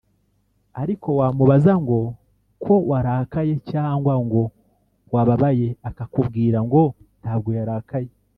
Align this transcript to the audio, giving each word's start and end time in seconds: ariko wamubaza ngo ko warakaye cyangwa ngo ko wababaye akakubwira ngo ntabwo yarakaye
ariko 0.81 1.07
wamubaza 1.19 1.73
ngo 1.83 1.99
ko 2.63 2.73
warakaye 2.89 3.53
cyangwa 3.71 4.13
ngo 4.25 4.41
ko 5.07 5.11
wababaye 5.15 5.67
akakubwira 5.89 6.57
ngo 6.67 6.81
ntabwo 7.21 7.49
yarakaye 7.57 8.11